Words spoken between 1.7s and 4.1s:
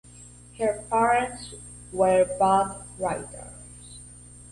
were both writers.